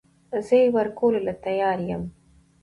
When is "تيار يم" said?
1.45-2.03